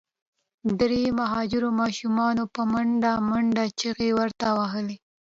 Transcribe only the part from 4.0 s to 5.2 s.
ورته وهلې.